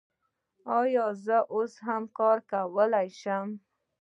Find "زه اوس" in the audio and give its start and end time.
1.25-1.73